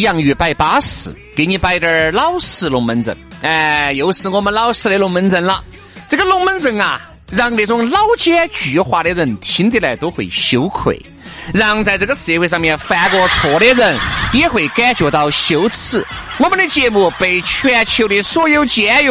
[0.00, 3.16] 洋芋摆巴适，给你摆点儿老式龙门阵。
[3.42, 5.62] 哎，又是我们老实的龙门阵了。
[6.08, 11.00] 这个龙门阵啊，让那种老奸巨猾的人听得来都会羞愧。
[11.52, 13.98] 让在这个社会上面犯过错的人
[14.32, 16.04] 也会感觉到羞耻。
[16.38, 19.10] 我们的节目被全球的所有监狱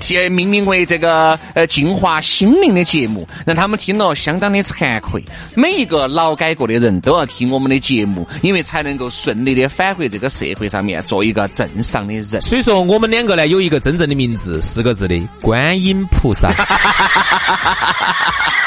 [0.00, 5.24] 替命名为这个呃净化心灵的节目，让他们听了相当的惭愧。
[5.54, 12.42] 每一个劳改过的人都要听我们的节目，因为才能够顺利的返回这个社会上面，做一个正常的人。
[12.42, 16.52] 所以说，我们两个呢有一个真正的名字，四个字的观音菩萨。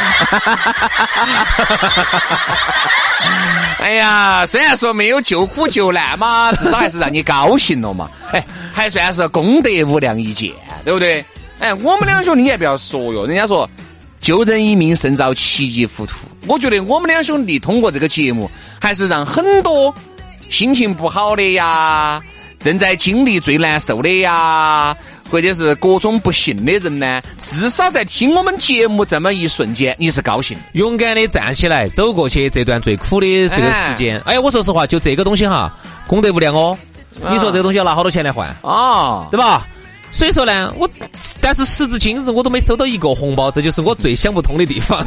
[3.80, 8.10] 哎呀，虽然说没有救苦救难嘛，至少还是让你高兴了嘛。
[8.32, 10.52] 哎，还算是功德无量一件，
[10.84, 11.24] 对不对？
[11.58, 13.68] 哎，我们两兄弟你还不要说哟，人家说
[14.20, 16.16] 救人一命胜造七级浮屠。
[16.46, 19.94] 我觉得我们两兄弟通过这个节目，还是让很多
[20.50, 22.20] 心情不好的呀，
[22.62, 24.94] 正在经历最难受的呀。
[25.30, 34.20] 或者是各种不幸的人呢，至少在听我们节目这么一瞬间，你是高兴，勇敢的站起来走过去这段最苦的这个时间。
[34.24, 35.72] 哎，我说实话，就这个东西哈，
[36.06, 36.76] 功德无量哦。
[37.30, 39.28] 你说这个东西要拿好多钱来换啊？
[39.30, 39.66] 对吧？
[40.12, 40.90] 所以说呢，我
[41.40, 45.06] 但是时至今日我都没收到一个红包，这就是我最想不通的地方。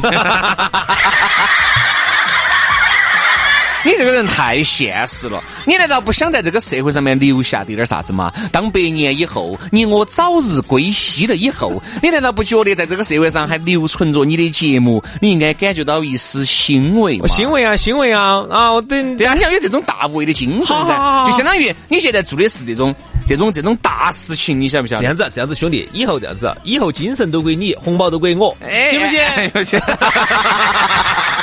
[3.84, 8.32] 你这个人太现实了，你难道不想在这个社会上面留下点点啥子吗？
[8.50, 15.04] 当百年以后，你我早日归西了以后，你难道不觉得在这个社会上还留存着你的节目？
[15.20, 17.28] 你应该感觉到一丝欣慰吗？
[17.28, 18.44] 欣慰啊，欣慰啊！
[18.50, 22.94] 啊，我等对啊，你要有这种大无畏的精神噻，就相当于你现在做的是这种
[23.28, 25.02] 这种这种大事情，你晓不晓得？
[25.02, 29.78] 这样子，这样子，兄弟，以后这样子，以后精神都归你，红包都归我，哎行不行？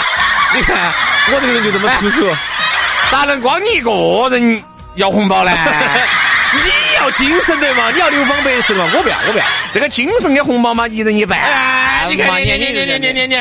[0.53, 0.93] 你看
[1.33, 2.29] 我这个人就这么粗俗，
[3.09, 3.91] 咋能光你一个
[4.29, 4.63] 人
[4.95, 5.51] 要红包呢？
[6.53, 6.59] 你
[6.99, 9.45] 要精神的嘛，你要流芳百世嘛，我不要，我不要。
[9.71, 11.39] 这个精神的红包嘛，一人一半。
[12.09, 13.35] 你看，你你你你你你你，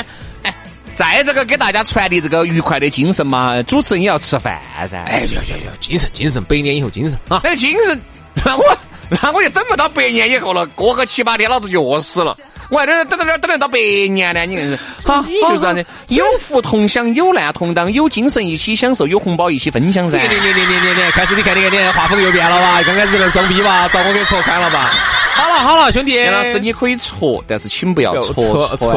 [0.45, 0.55] 哎，
[0.95, 5.03] 在这个给大家传递这个愉快的精神嘛，主持人也要吃饭噻。
[5.09, 7.41] 哎，行行行，精神精神，百年以后精神啊！
[7.43, 8.01] 那个精神，
[8.45, 8.79] 那我
[9.09, 12.37] 那我就等不到百年以后了，过个七八天老子就饿死了。
[12.71, 15.85] 我还在等等等等得到百年呢，你看是，好，你 就是这样的？
[16.09, 20.17] 有福同享，有难同当，有精神一起享受，有红包一起分享噻。
[20.17, 22.81] 你你你你你你，开始你看你看你画风又变了吧？
[22.87, 24.91] 刚开始在那装逼吧，遭我给戳穿了吧？
[25.35, 28.91] 好了好了，兄弟，杨老师你可以戳，但是请不要戳穿，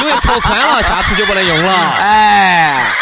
[0.00, 1.72] 因为戳穿了，下次就不能用了。
[2.00, 2.92] 哎。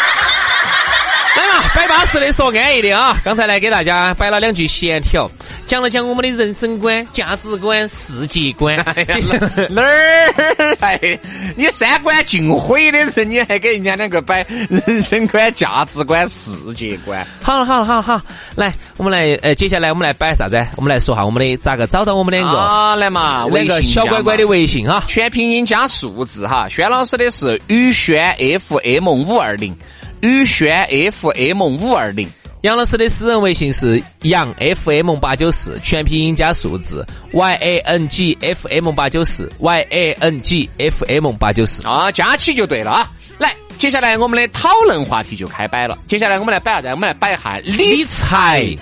[1.35, 3.15] 来嘛，摆巴适的说安逸的啊！
[3.23, 5.29] 刚才来给大家摆了两句闲条，
[5.67, 8.73] 讲了讲我们的人生观、价值观、世界观。
[8.77, 8.83] 哪
[9.83, 10.77] 儿？
[10.79, 11.19] 来，
[11.57, 17.27] 你三观尽毁的人，你还给人家两个摆人生观、价值观、世界观？
[17.43, 18.21] 好了好了好了好，
[18.55, 20.55] 来，我们来，呃，接下来我们来摆啥子？
[20.77, 22.57] 我们来说下我们的咋个找到我们两个？
[22.57, 26.69] 啊，来嘛，两个小乖乖的微信哈，全拼音加数字哈。
[26.69, 28.33] 轩老师的是宇轩
[28.69, 29.75] FM 五二零。
[30.21, 32.27] 宇轩 FM 五二零，
[32.67, 41.31] 杨老师的私人微信是杨 FM 八九四，全拼音加数字 Y A N G F M 八九四 Y A N G F M
[41.31, 43.09] 八九四啊，加起就对了啊！
[43.37, 45.97] 来，接下来我们的讨论话题就开摆了。
[46.09, 46.87] 接下来我们来摆啥子？
[46.89, 48.75] 我们来摆一下理财。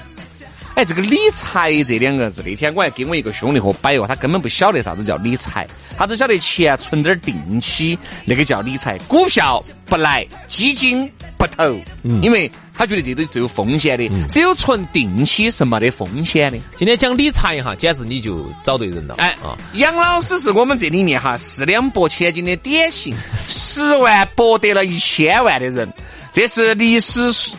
[0.74, 7.96] 哎，这个理财这两个字，那天我还跟我一个兄弟伙摆过，他根本不晓得啥子叫理财，他只晓得钱存点定期，
[8.26, 8.98] 那个叫理财。
[9.08, 11.08] 股票不来，基金
[11.38, 11.80] 不投，
[12.24, 16.58] 因为他觉得这都是有风险的，只有存定期是没得风险的。
[16.78, 19.16] 今天讲理财哈，简直你就找对人了。
[19.18, 25.92] 哎啊，杨老师是我们这里面哈四两拨千斤的典型，十万博得了一千万的人，
[26.32, 27.56] 这是历史书，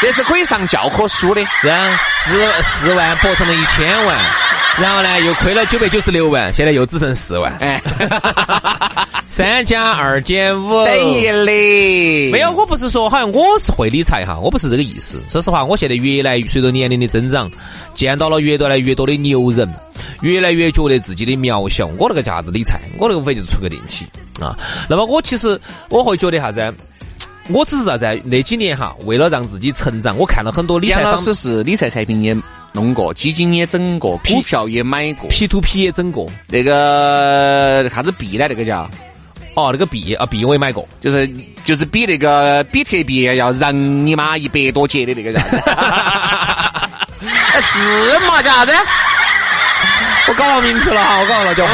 [0.00, 1.44] 这是可以上教科书的。
[1.54, 4.18] 是啊，四四万博成了一千万。
[4.76, 7.56] 然后呢，又亏了九百九十六万，现在又只剩四万。
[7.60, 7.80] 哎，
[9.34, 12.30] 三加二减五等于零。
[12.30, 15.20] 没有，我不是说好像我是会理财哈，我不是这个意思。
[15.28, 17.50] 说实话，我现在越来随着年龄的增长，
[17.96, 19.68] 见到了越来越多的牛人，
[20.20, 21.88] 越来越觉得自己的渺小。
[21.98, 24.06] 我那个啥子理财，我那个无非就是存个定期
[24.40, 24.56] 啊。
[24.88, 26.72] 那么我其实我会觉得啥子？
[27.48, 28.22] 我只是啥子？
[28.24, 31.00] 那几年哈，为了让自己成长，我看了很多理财。
[31.00, 32.36] 杨老师是理财产品也。
[32.76, 36.26] 弄过基金也整过，股票也买过，P to P 也整过。
[36.48, 38.46] 那个啥子币呢？
[38.48, 38.90] 那个叫
[39.54, 41.28] 哦，那个币啊币我也买过，就是
[41.64, 45.56] 就是比那个比特币要人你妈一百多节的那个啥子？
[47.62, 48.42] 是嘛？
[48.42, 48.72] 叫啥子？
[50.26, 51.72] 我搞忘名字了哈，我搞忘了叫火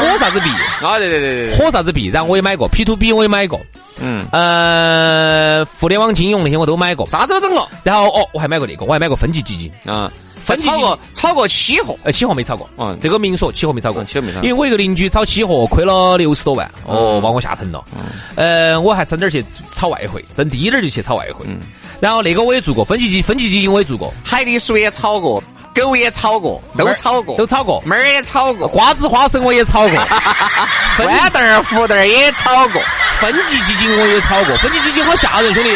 [0.00, 0.50] 火啥子币？
[0.82, 2.08] 啊对对对对，火啥子币？
[2.08, 3.60] 然后我也买过，P to P 我也买过。
[3.98, 7.66] 嗯呃，互联网金融那些我都买过，啥子都整了。
[7.82, 10.12] 然后哦，我还买过那个，我还买过分级基金啊。
[10.46, 12.68] 分炒过炒过期货，呃，期货没炒过。
[12.78, 14.40] 嗯，这个明说期货没炒过，期货没炒。
[14.42, 17.84] 因为我一个邻居炒期货亏了六十多万，哦，把我吓疼了。
[17.96, 18.04] 嗯，
[18.36, 19.44] 呃，我还挣点去
[19.74, 21.44] 炒外汇，挣低点就去炒外汇。
[21.48, 21.58] 嗯，
[21.98, 25.42] 然后那个我也做过，分级基分级基金我也做过，海底鼠也炒过，
[25.74, 29.98] 狗也炒过，都炒过，都炒过，猫儿也炒过，瓜子花生我也炒过，
[30.98, 32.80] 豌豆胡豆也炒过，
[33.18, 35.70] 分级基金我也炒过，分级基金好吓人，兄弟，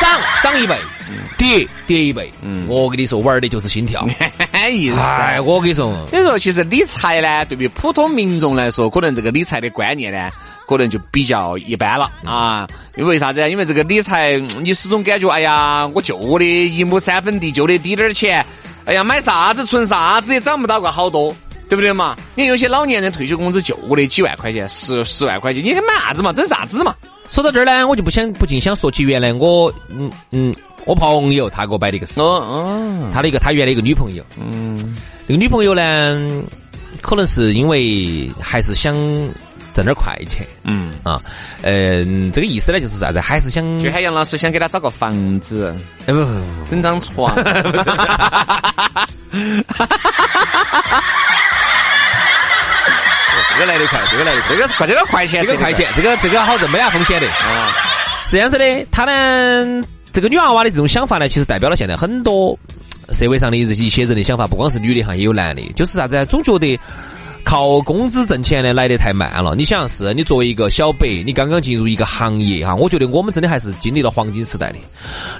[0.00, 0.76] 涨涨一倍。
[1.36, 4.06] 跌跌一倍，嗯，我跟你说，玩的就是心跳，
[4.70, 4.98] 意思。
[4.98, 10.30] 哎，我跟你说，所以说，其实理财呢，对于普通民众来说，可能这个理财的观念呢，
[10.66, 12.66] 可能就比较一般了啊。
[12.96, 13.50] 因为啥子？
[13.50, 18.44] 因为这个理财，你始终感觉，哎呀，我就的一亩三分地，就的滴点儿钱，
[18.86, 21.34] 哎呀，买啥子存啥子也涨不到个好多，
[21.68, 22.16] 对不对嘛？
[22.36, 26.32] 你有些老年人退休工资就的几万块钱，十十万块钱，你买啥子嘛？
[26.32, 26.94] 整啥子嘛？
[27.34, 30.54] 说到这儿呢，我就不想不禁想说起原来我，嗯嗯。
[30.86, 34.96] 我朋友他给我摆的一个事，哦，他的一个他原来一个女朋友，嗯，
[35.26, 36.42] 那个女朋友呢，
[37.00, 38.94] 可能是因为还是想
[39.72, 40.92] 挣点快钱，嗯。
[41.02, 41.20] 啊，
[41.62, 45.74] 嗯，这个意思呢就是啥子，还是想，就海杨老师想给他找个房子，
[46.06, 46.40] 哎不不不，
[46.70, 47.34] 整张床，
[53.52, 57.72] 这个来得快，这个来得，这个快，这个快钱，这个快钱，这个这个好挣，没啥风险的，啊，
[58.24, 59.82] 是这样子的，他呢。
[60.12, 62.56] 这个女娃娃的这种想法呢，其实代表了现在很多
[63.10, 66.24] 社会上的一些人的想法，不光是女的哈，也有男的，就是啥子？
[66.26, 66.78] 总觉得
[67.44, 69.54] 靠工资挣钱呢来得太慢了。
[69.54, 74.78] 你想，是你作为一个小白，你刚刚进入一个行业哈，我觉得我们真的还是经历了黄金时代的。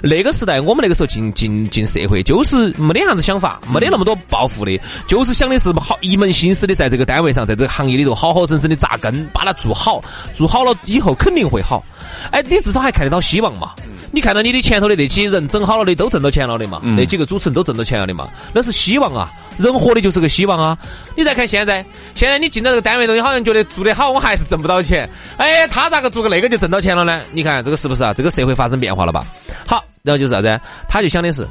[0.01, 10.01] 那个时代，我们那个时候进进进社会，就是没得啥子想法，没得那么多抱负的，就是想的是好一门心思的在这个单位上，在这个行业里头好好生生的扎根，把它做好，
[10.33, 11.83] 做好了以后肯定会好。
[12.31, 13.71] 哎，你至少还看得到希望嘛。
[14.15, 16.79] 你看到你的前头的那几人整好了的都挣到钱了的嘛？
[16.95, 18.29] 那几个主持人都挣到钱了的嘛？
[18.53, 19.29] 那是希望啊！
[19.57, 20.77] 人活的就是个希望啊！
[21.17, 25.09] 你再看现在，现在你进到这个单位头，你好像觉得做得好，我还是挣不到钱。
[25.35, 27.21] 哎，他咋个做个那个就挣到钱了呢？
[27.33, 28.13] 你看这个是不是啊？
[28.13, 29.25] 这个社会发生变化了吧？
[29.67, 30.61] 好，然后就是啥子？
[30.87, 31.45] 他就想的是，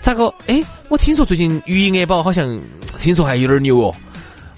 [0.00, 0.26] 咋个？
[0.48, 2.60] 哎，我听说最近余额宝好像
[2.98, 3.94] 听说还有点牛哦。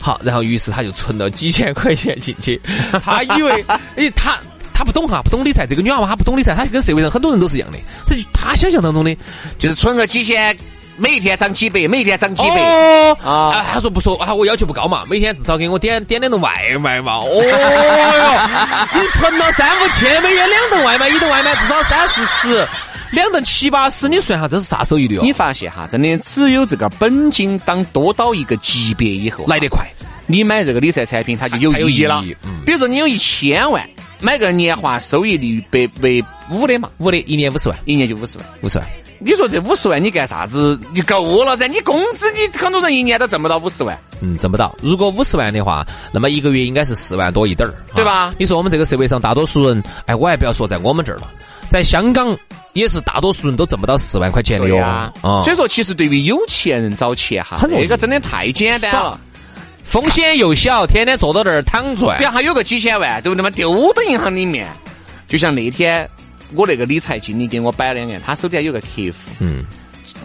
[0.01, 2.59] 好，然后于是他就存了几千块钱进去，
[3.03, 3.63] 他以为，
[3.97, 4.39] 哎，他。
[4.75, 5.67] 他不懂哈，不懂理财。
[5.67, 7.79] 这个女娃娃她不懂理财，她跟社会上很多人都是一样的。
[8.07, 9.17] 她就她想象当中的，
[9.57, 10.55] 就是存个几千，
[10.97, 12.61] 每一天涨几百，每一天涨几百。
[12.61, 17.19] 哦啊，他说不说啊，我要求不高嘛，每天至少给我点点两顿外卖嘛。
[17.19, 22.69] 哦哟，你存了三五千，每天两顿外卖，一顿外卖至少三四十，
[23.13, 25.21] 两顿七八十，你算下这是啥收益率哦？
[25.23, 29.87] 你发现哈，真的只有这个本金当多到一个级别以后来得快，
[30.27, 32.21] 你买这个理财产品它就有意义了。
[32.67, 33.83] 比如说你有一千万。
[34.25, 38.87] 买个年化收益率百百五的嘛，五的，一年五十万，一年就五十万，五十万。
[39.19, 40.81] 你说这五十万你干啥子？
[40.95, 41.67] 你够了噻？
[41.67, 44.75] 你工资你很多人一年都挣不到五十万，嗯，挣不到。
[44.81, 48.35] 如果五十万的话，那么一个月应该是四万多一点儿，对吧？
[48.39, 51.31] 你说我们这个社会上大多数人，哎，我还不要说在我们这儿了，
[51.69, 52.35] 在香港
[52.73, 54.79] 也是大多数人都挣不到四万块钱的哟。
[54.79, 55.13] 啊，
[55.43, 59.21] 所以说其实对于有钱人找钱哈，这个真的太简单了。
[59.95, 62.19] 风险又小，天天坐到这儿躺赚。
[62.19, 63.51] 比如还有个几千万，对不对嘛？
[63.51, 64.67] 丢到银行里面。
[65.29, 66.11] 就像那天
[66.57, 69.65] 我那个理财经理给我摆两个，他手底下有个客户，嗯，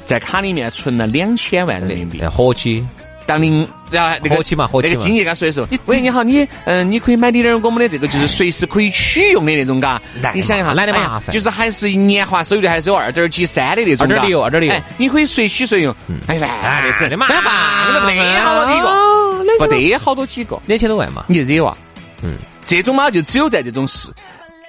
[0.07, 2.83] 在卡里面存了两千万人民币，活期
[3.27, 3.59] 当您
[3.91, 10.01] 然后那个嘛，合起那个经理跟他说的时候，喂，你好，你嗯，你可以买点点我们的这个，就是随时可以取用的那种，嘎。
[10.33, 14.71] 你想一下，懒得麻烦，就是还是年化收益率还是有二点几三的那种，二点六，二点六。
[14.71, 15.95] 哎，你可以随取随用。
[16.25, 17.27] 哎呀，真的嘛？
[17.29, 19.18] 那不得好几个，
[19.59, 21.25] 不得好多几个，两千多万嘛？
[21.27, 21.77] 你惹哇？
[22.21, 24.09] 嗯，这种嘛，就只有在这种市。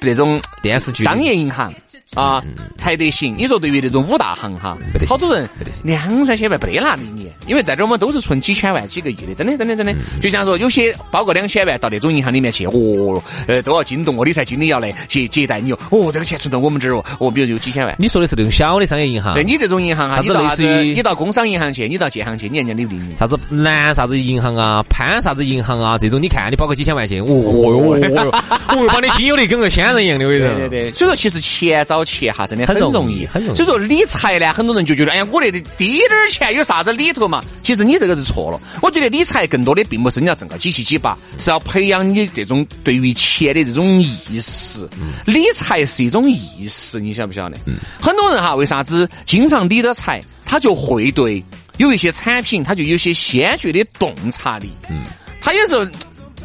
[0.03, 1.71] 那种电视剧、商业银行
[2.15, 2.43] 啊
[2.77, 3.35] 才得行。
[3.37, 4.77] 你说对于那种五大行哈，
[5.07, 5.49] 好多人
[5.83, 9.95] 两三千万不得拿的你，因为在这我们都是存几千万、几个亿的，真的真的真的。
[10.21, 15.79] 就像说有些包个两千万到那种银行里面去，哦，呃，都要惊动哦，理财经理要来接接待你哦。
[15.91, 17.95] 哦，这个钱存到我们这儿哦，哦，比如有几千万。
[17.99, 19.35] 你说的是那种小的商业银行？
[19.35, 20.41] 对你这种银行哈，你到
[20.83, 23.17] 你到工商银行去，你到建行去，你人家理不理你？
[23.17, 30.69] 啥子南啥子银行啊，潘啥子银行啊，这种你看你包个几千万去，哦哟，哦，把你经有的跟个仙人一样的，我跟你说。
[30.69, 33.57] 对，所以说其实钱找钱哈，真的很容易，很容易。
[33.57, 37.43] 所以说理财呢，很多人就觉得，哎呀，我那滴点儿钱有啥子里头嘛？
[37.63, 38.61] 其实你这个是错了。
[38.83, 44.89] 我觉得理财更多的并不是你要挣个几七几八，是要培养你这种对于钱的这种意识。
[45.27, 47.57] 理财是一种意识，你晓不晓得？
[48.01, 51.45] 很多人哈，为啥子经常理的财，他就会对
[51.77, 54.71] 有一些产品，他就有些先决的洞察力。
[54.89, 55.03] 嗯，
[55.41, 55.87] 他有时候。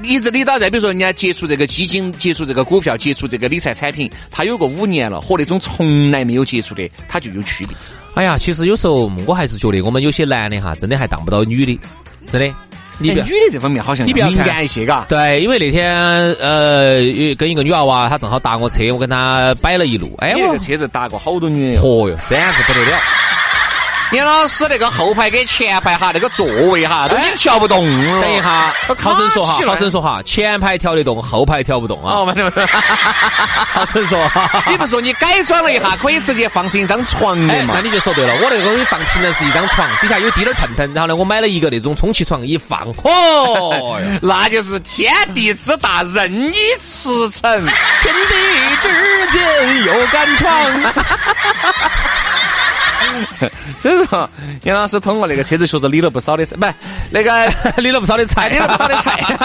[0.03, 7.75] 一直理到在，比如说人家接触这个基金、接触这个股票、接触这个理财产品，他有个五年了，和那种从来没有接触的，他就有区别。
[8.15, 11.79] 哎呀，其实有时候我还是觉得我们有些男的哈，真的还当不到女的，
[12.31, 12.53] 真的。
[12.97, 15.05] 你女的这方面好像你比较敏感一些，嘎。
[15.09, 15.93] 对，因为那天
[16.35, 17.01] 呃，
[17.37, 20.15] 跟一个女娃娃，她正好搭我车，我跟她摆了一路。
[20.19, 21.81] 哎，我车子搭过好多女的。
[21.81, 22.97] 嚯哟，这样子不得了。
[24.12, 28.21] 杨老师，那个后排跟前排哈，那个座位哈，都已经调不动了。
[28.21, 32.17] 等一下，好生说哈，好生说哈，前排调得动，后排调不动啊。
[32.17, 32.25] 哦，
[33.71, 34.31] 好生 说，
[34.69, 37.74] 你不说你改装了一下，可以直接放成一张床的嘛？
[37.75, 47.41] 那你就说对了，我那个可以放平的是一张床，底下有滴点儿腾然后呢，我买了一个那种充气床，一放，嚯， 那就是天地之大，任你驰骋，
[48.03, 48.35] 天地
[48.81, 50.51] 之间有杆床。
[53.81, 54.29] 所以说，
[54.63, 56.65] 杨老师通过那个车子确实理了不少的财，不，
[57.10, 57.48] 那个
[57.81, 59.19] 理了不少的菜，理了不少的菜。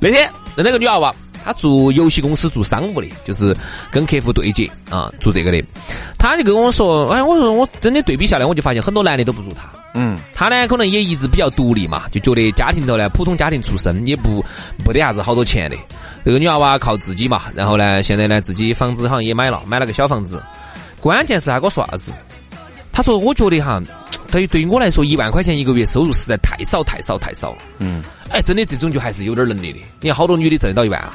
[0.00, 1.14] 那天那个女娃娃，
[1.44, 3.56] 她做游戏公司做商务的，就是
[3.90, 5.62] 跟客户对接啊，做这个的。
[6.18, 9.62] 她就跟我说，哎，我说我真的对比下来，我就发现很多男的都不如她。
[9.94, 14.44] 嗯，她呢可能也一直比较独立嘛，就觉得家庭头呢普通家庭出身，也不
[14.84, 15.76] 不得啥子好多钱的。
[16.24, 20.42] 这个女娃娃靠自己嘛，然后呢现在呢自己房子好像也买了，买了个小房子。
[21.00, 22.12] 关键是他跟我说啥子？
[22.92, 23.80] 他说：“我觉得哈，
[24.30, 29.78] 对于对于我来说，一万块钱一个月收入实在太少太少太少了。”嗯，哎，真的这种就还是有点能力的。
[30.00, 31.14] 你看好多女的挣得到一万啊。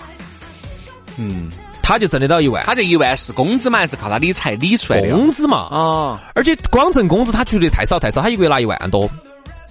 [1.18, 1.50] 嗯，
[1.82, 2.64] 他就挣得到一万。
[2.66, 5.12] 他这一万是工资嘛，还是靠他理财理出来的？
[5.12, 5.58] 工资嘛。
[5.58, 6.22] 啊。
[6.34, 8.22] 而且光挣工资，他觉得太少太少。
[8.22, 9.10] 他一个月拿一万多，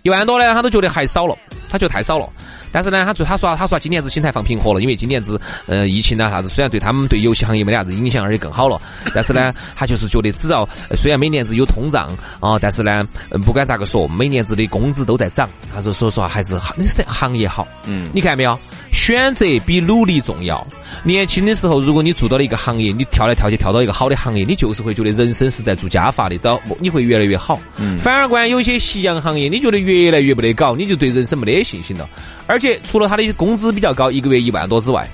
[0.03, 1.35] 一万多呢，他都觉得还少了，
[1.71, 2.29] 他觉得太少了。
[2.73, 8.81] 但是呢，他最他说他说今年子心态放平和了，因为今年子呃疫情啊啥子，虽然对他们对游戏行业没得啥子影响，而且更好了，
[9.15, 12.09] 但是呢， 他就是觉得只要虽然每年子有通胀
[12.41, 13.07] 啊，但是呢，
[13.45, 15.49] 不管咋个说，每年子的工资都在涨。
[15.75, 18.59] 他说说实话还是行行业好，嗯，你看没有？
[18.93, 20.65] 选择比努力重要。
[21.03, 27.59] 年轻的时候，如果你做到了一个行业，你跳来跳去跳到一个好的行业，你就是会觉得人生是在做加法的，到你会越来越好。
[27.79, 32.09] 嗯，反而观有些夕阳行业，你觉得越来越不得搞，你就对人生没得信心了。
[32.47, 35.09] 而且除了他的工资比较高，一个月一万多之外，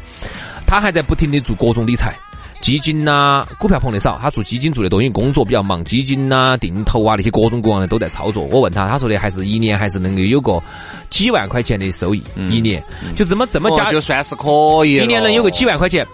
[0.66, 2.14] 他还在不停的做各种理财，
[2.60, 8.44] 基金呐，股票碰的少，他做基金做的多，因为工作比较忙，基金呐、定投啊那些各种各样的都在操作。
[8.44, 10.60] 我问他，他说的还是一年还是能够有个
[11.08, 12.82] 几万块钱的收益，一年
[13.16, 16.06] 就这么这么加，就算是可以，一年能有个几万块钱。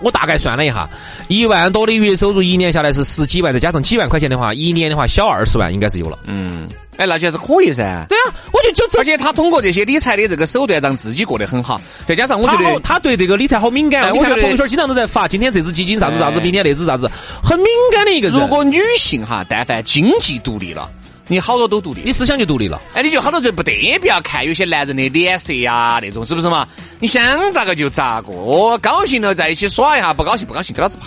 [0.00, 0.88] 我大概算了一下，
[1.28, 6.18] 一万多的月收入，一年下来是十几万，再加上几万块钱的话，一年的话小二十万应该是有了。
[6.24, 6.68] 嗯。
[6.98, 8.04] 哎，那就还是可以噻。
[8.08, 11.80] 对啊，我就就而且他通过这些理财的这个手段，让自己过得很好。
[12.06, 14.14] 再加上我觉得他对这个理财好敏感。
[14.14, 17.08] 我觉得朋友圈经常都在发，今天这只基金啥子啥子，明天那只啥子，
[17.42, 18.36] 很敏感的一个人。
[18.36, 20.90] 如果女性哈，但凡经济独立了，
[21.28, 22.80] 你好多都独立，你思想就独立了。
[22.94, 26.66] 哎，你就好多就不得不要看有些男人的脸色呀，那种是不是嘛？
[26.98, 31.06] 你想咋个就咋个，哦，高兴了在一起耍一下，不高兴不高兴，给老子爬。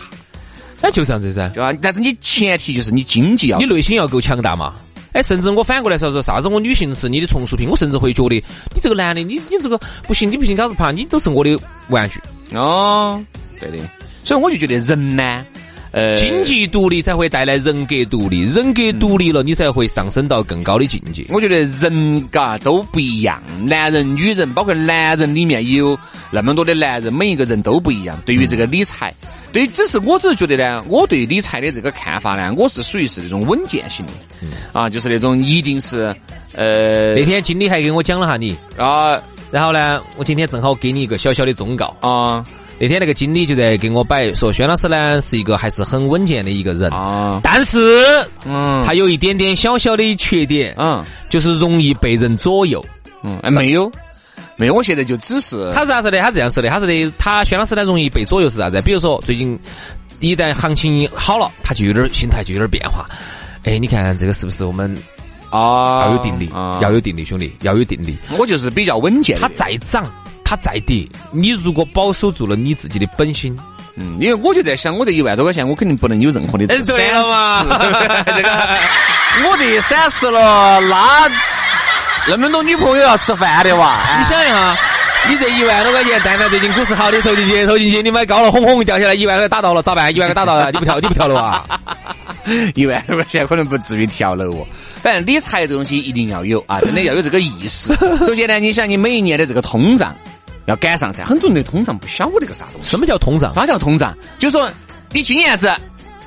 [0.88, 1.78] 哎，就这样子噻，对吧？
[1.82, 4.74] 但是你前提就是你经济要，你内心要够强大嘛。
[5.14, 6.48] 哎，甚至我反过来说说啥子？
[6.48, 8.36] 我女性是你的从属品，我甚至会觉得
[8.74, 11.58] 你这个男的，你你这个不行，你不行，老子怕你都是我的
[11.90, 12.20] 玩具。
[12.56, 13.22] 哦，
[13.60, 13.78] 对的。
[14.24, 15.46] 所以我就觉得人呢，
[15.92, 21.26] 呃，经济独立才会带来人格独立，人格独立了，你才会上升到更高的境界。
[21.30, 25.98] 我觉得人嘎都不一样，男人、女人，包括男人里面也有
[26.32, 28.18] 那么多的男人，每一个人都不一样。
[28.26, 29.14] 对于这个理财。
[29.52, 34.12] 对，只是我只是觉得呢，我对理财的这个看法呢，我是属于是那种稳健型的，
[34.80, 36.16] 啊，就是那种一定是，
[36.54, 39.20] 呃，那天经理还给我讲了哈你啊，
[39.52, 42.44] 然后呢，我今天正好给你一个小小的忠告啊。
[42.80, 47.78] 那天那个经理就在给我摆说，轩老师呢是一个还是很稳健的一个人啊，但是，
[48.44, 52.84] 嗯，他有一点点小小的缺点，嗯，就是容易被人左右，
[53.22, 53.92] 嗯，没有。
[54.62, 56.22] 没有，我现在就只是他是啥说的？
[56.22, 58.80] 他这样说的，他说的，他轩老师呢容易被左右是啥子？
[58.82, 59.60] 比如说最近
[60.20, 63.10] 一旦行情好了，他就有点心态就有点变化。
[63.64, 64.96] 哎，你看这个是不是我们
[65.50, 66.48] 啊要有定力，
[66.80, 68.16] 要有定力，兄弟要有定力。
[68.38, 69.36] 我就是比较稳健。
[69.42, 70.06] 它再涨，
[70.46, 73.58] 它再跌，你如果保守住了你自己的本心，
[73.96, 77.64] 嗯，因为我就在想，我这一万多块钱，我肯定不能有任何的哎，对了嘛，
[78.38, 78.50] 这个
[79.44, 81.51] 我这闪失了，那。
[82.28, 84.18] 那么多女朋友要吃饭的哇！
[84.18, 84.78] 你想一下，
[85.28, 90.14] 你这一万多块钱，但凡最近股市好，的投进去，投进去，你买高了，轰轰掉下来，一万块打到了，咋办？
[90.14, 91.66] 一万块打到了，你不跳，你不跳楼啊？
[92.76, 94.68] 一万多块钱可能不至于跳楼哦。
[95.02, 97.94] 反正理财这东西一定要有啊，真的要有这个意识。
[98.24, 100.16] 首先呢，你想你每一年的这个通胀
[100.66, 102.90] 要赶上噻，很多人对通胀不晓得个啥东西。
[102.90, 103.50] 什么叫通胀？
[103.50, 104.16] 啥叫通胀？
[104.38, 104.72] 就是说
[105.12, 105.72] 你今年子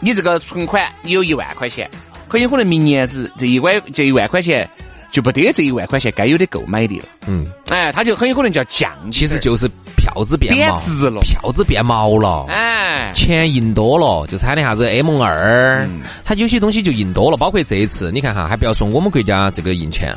[0.01, 1.89] 你这个存款你有一万块钱，
[2.29, 4.69] 很有可能明年子这一万这一万块钱。
[5.15, 7.05] 就不得这一万块钱该有的购买力了。
[7.29, 12.47] 嗯，哎，他就很有可能叫降，其实就是票子变贬值了，票子变毛了。
[12.49, 15.89] 哎，钱印多了，就是喊的啥子梦二，
[16.25, 17.37] 他有些东西就印多了。
[17.37, 20.13] 包括这一次，你看哈，还不要说我们国家这个印钱，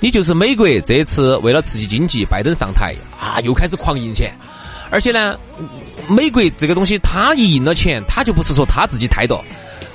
[0.00, 4.32] 你就是美国这一次为了刺激经济，拜登上台啊，又开始狂印钱。
[4.90, 5.36] 而且呢，
[6.08, 9.44] 美国这个东西，他一印了钱，他就不是说他自己太多。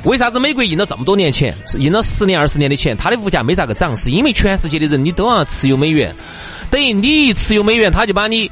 [0.03, 3.95] 为啥子美国印了这么多年钱，是印了十年二十年的钱，它的物价没咋个涨？
[3.95, 6.13] 是因为全世界的人你都要持有美元，
[6.69, 8.51] 等于你一持有美元，他就把你，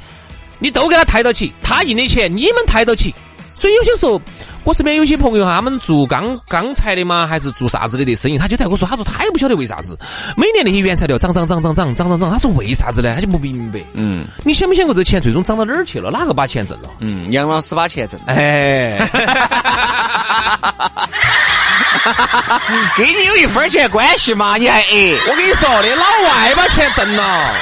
[0.59, 3.13] 你都给他抬到起，他印的钱你们抬到起，
[3.55, 4.21] 所以有些时候。
[4.63, 9.97] 我身边有些朋友哈，他们做钢钢材的嘛，还是做啥子的的生意，他就在跟我说，他说他也不晓得为啥子，
[10.37, 13.15] 每年那些原材料涨涨涨涨涨涨涨涨，他说为啥子呢？
[13.15, 13.79] 他就不明白。
[13.93, 16.11] 嗯，你想没想过这钱最终涨到哪儿去了？
[16.11, 16.89] 哪个把钱挣了？
[16.99, 18.19] 嗯，杨老师把钱挣。
[18.27, 18.99] 哎，
[21.99, 22.61] 哈哈哈
[22.95, 24.57] 跟你有一分钱关系吗？
[24.57, 25.13] 你还哎？
[25.27, 27.53] 我跟你说的，老外把钱挣了。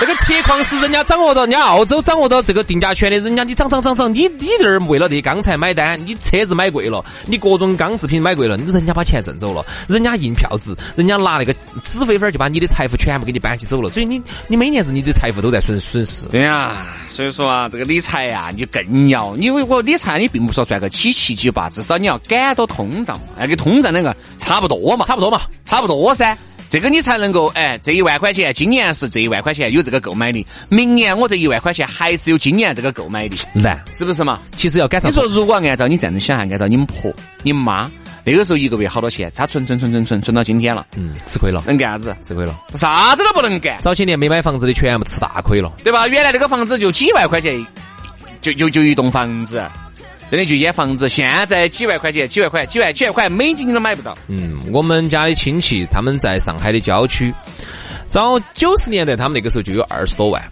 [0.00, 16.26] 那个铁矿石，人家掌握到，人家澳洲掌握到这个定价权的，人家你涨涨涨涨，你你这儿为了这钢材买单，你车子买贵了，你各种钢制品买贵了，你人家把钱挣走了，人家印票子，人家拿那个纸飞飞就把你的财富全部给你搬起走了，所以你你每年子你的财富都在损损失。
[16.26, 26.38] 对呀，所以说啊，这个理财呀，你更要，因为我理财你并不说赚个几七几八，至少你要赶到通胀，那跟通胀那个差不多嘛，差不多嘛，差不多噻。
[26.70, 34.38] 这个你才能够哎，这一万块钱，今年是这一万块钱有这个购买力，明年我这一万块钱还是有今年这个购买力，难是不是嘛？
[34.56, 35.10] 其实要赶上。
[35.10, 37.90] 你说如果按照你这样子想，按照你们婆、你们妈
[38.24, 42.16] 那个时候一个月好多钱，他存存存存存存到今天了，嗯，吃亏了，能干啥子？
[42.22, 43.78] 吃亏了，啥子都不能干。
[43.80, 46.06] 早些年没买房子的全部吃大亏了，对吧？
[46.06, 47.66] 原来那个房子就几万块钱，
[48.42, 49.62] 就就就一栋房子。
[50.30, 54.14] 真的就间房子，现在几万块钱，几万块，几万几万块美金你都买不到。
[54.28, 57.32] 嗯，我们家的亲戚他们在上海的郊区，
[58.06, 60.42] 早九十年代他们那个时候就有二十多万，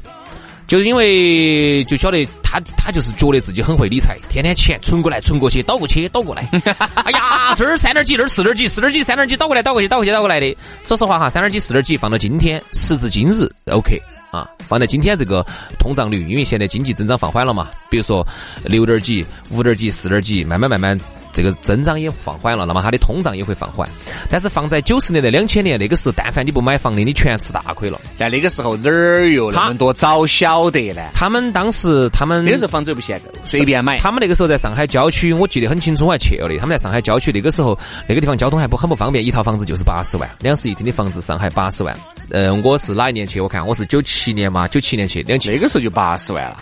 [0.67, 6.49] 就是因为就晓得他他就是觉得自己很会理财，天天钱存过来存过去，倒过去倒过来。
[7.05, 10.57] 哎呀，这儿三点几，那儿四点几，四点几三点几倒过来倒过去倒过去倒过来的。
[10.85, 14.01] 说实话哈，三点几四点几放到今天，时至今日，OK。
[14.37, 15.45] 啊，放在今天这个
[15.79, 18.27] 通胀率，因为现在经济增长放缓了嘛，比如说
[18.65, 20.99] 六点几、五点几、四点几，慢慢慢慢。
[21.37, 23.87] 这个增长也放缓了，那么它的通胀也会放缓。
[24.31, 28.01] 但是放在九十年代、两千年那个时候，但凡你不买房的，你全吃大亏了。
[28.17, 31.03] 在那个时候哪儿有那么多早晓得呢？
[31.13, 33.99] 他们当时他们那个时候房子又不限购，随便买。
[33.99, 36.57] 他们那个时候在上海郊区，我记得很清楚，我还去了的。
[36.57, 41.95] 他们在上海郊区那个时候，那个地方交通还不很不方便，一套房子就是八十万，两室一厅的房子，上海八十万。
[42.31, 43.41] 呃，我是哪一年去？
[43.41, 46.57] 我看我是九七年嘛，九七年去，两那个时候就八十万了。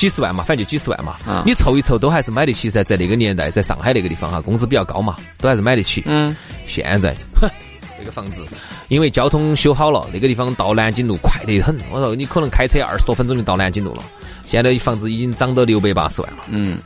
[0.00, 1.16] 几十万嘛，反正就几十万嘛。
[1.44, 6.02] 你凑一凑都还是买得起噻，在那个年代，在上海那个地方哈，工资比较高嘛，都还是买得起。
[6.06, 6.34] 嗯，
[6.66, 7.46] 现在，哼，
[7.98, 8.46] 那个房子
[8.88, 11.76] 因为交通修好了，那个地方到南京路快得很。
[11.90, 14.02] 我说你可能开车二十多分钟就到南京路了。
[14.42, 16.38] 现在房子已经涨到六百八十万了。
[16.48, 16.78] 嗯。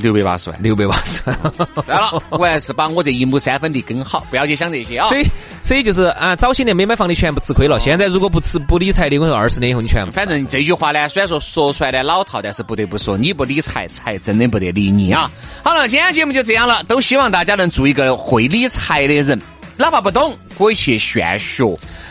[0.00, 1.36] 六百八十万，六百八十万。
[1.86, 5.08] 对了，我还是把我这一亩三分地耕好，不要去想这些啊。
[5.08, 5.26] 所以，
[5.62, 7.78] 所以就是啊，早些年没买房的全部吃亏了。
[7.78, 10.10] 现在如果不吃不理财的，我说二十年以后你全部。
[10.12, 15.30] 反正这句话呢，虽然说说出来的老套，但是不得不说，你不理财，财真的不得理你啊。
[15.62, 19.40] 好了，今天节目就这样了，都希望大家能做一个会理财的人，
[19.76, 21.64] 哪怕不懂，可以去炫学，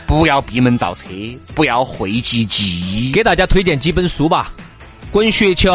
[0.06, 1.06] 不要闭门造车，
[1.54, 3.12] 不要讳疾忌医。
[3.12, 4.52] 给大家推荐几本书吧，
[5.12, 5.70] 《滚雪球》。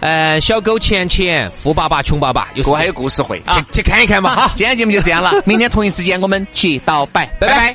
[0.00, 4.34] 呃，小狗钱钱，富爸爸穷爸爸，有还有故事会啊，去看一看嘛。
[4.34, 7.74] 好，今天节目就这样了，明天同一时间我们接到拜，拜拜。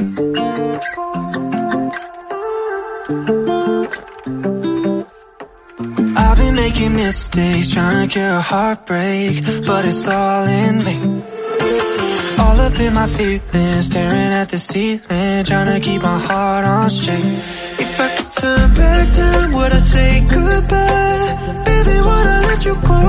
[12.35, 16.89] All up in my feelings, staring at the ceiling, trying to keep my heart on
[16.89, 17.39] straight.
[17.79, 21.63] If I could turn back time, would I say goodbye?
[21.65, 23.03] Baby, would I let you go?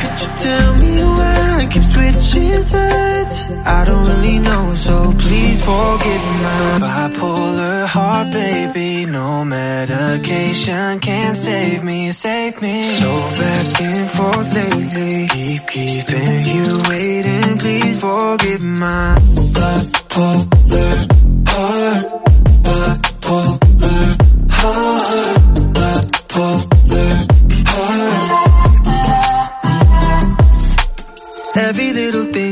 [0.00, 3.34] Could you tell me why I keep switching sides?
[3.66, 9.06] I don't really know, so please forgive my bipolar heart, baby.
[9.06, 12.82] No medication can save me, save me.
[12.82, 17.58] So back and forth lately, keep keeping you waiting.
[17.58, 19.18] Please forgive my
[19.56, 22.15] bipolar heart,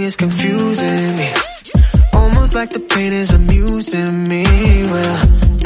[0.05, 1.31] is confusing me.
[2.13, 4.45] Almost like the pain is amusing me.
[4.93, 5.17] Well,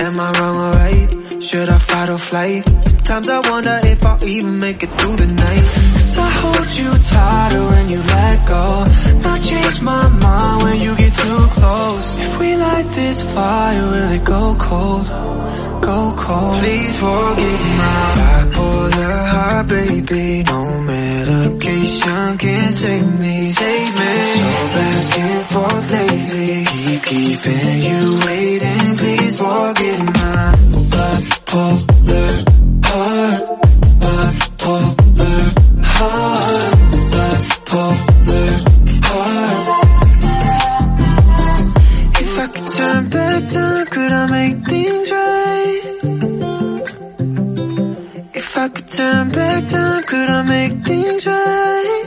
[0.07, 1.43] am I wrong or right?
[1.43, 2.63] Should I fight or flight?
[3.09, 5.65] Sometimes I wonder if I'll even make it through the night.
[5.95, 8.65] Cause I hold you tighter when you let go.
[9.27, 12.07] Not change my mind when you get too close.
[12.27, 15.07] If we light this fire, will it go cold?
[15.89, 16.55] Go cold.
[16.63, 18.48] Please forgive my
[18.89, 20.43] bipolar heart, baby.
[20.45, 24.23] No medication can save me, save me.
[24.25, 24.43] So
[24.75, 28.97] back and forth lately, keep keeping you waiting.
[28.97, 30.58] Please forgive my
[50.89, 52.05] things right?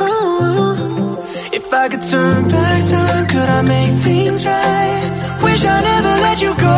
[0.00, 5.40] Oh, if I could turn back time, could I make things right?
[5.42, 6.76] Wish I never let you go.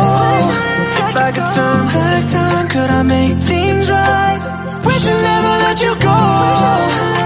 [1.03, 4.39] If I could turn back time, could I make things right?
[4.85, 7.20] Wish I never let you go.